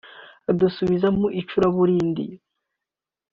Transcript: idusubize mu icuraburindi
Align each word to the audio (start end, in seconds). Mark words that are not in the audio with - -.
idusubize 0.51 1.07
mu 1.17 1.27
icuraburindi 1.41 2.25